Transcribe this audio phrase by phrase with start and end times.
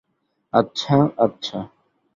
[0.53, 1.59] আচ্ছা, আচ্ছা!